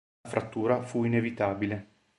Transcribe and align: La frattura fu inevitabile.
La 0.23 0.29
frattura 0.31 0.81
fu 0.81 1.03
inevitabile. 1.03 1.97